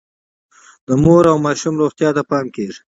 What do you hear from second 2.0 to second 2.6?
ته پام